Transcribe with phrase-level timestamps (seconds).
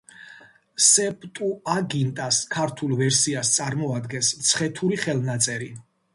[0.85, 5.71] სეპტუაგინტას ქართულ ვერსიას წარმოადგენს „მცხეთური ხელნაწერი“.